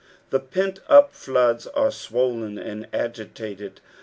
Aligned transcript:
The 0.31 0.39
peiit 0.39 0.79
up 0.89 1.13
floods 1.13 1.67
are 1.67 1.91
swollen 1.91 2.57
and 2.57 2.87
agitated. 2.91 3.81